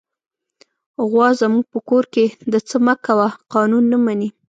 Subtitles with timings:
[1.09, 4.29] غوا زموږ په کور کې د "څه مه کوه" قانون نه مني.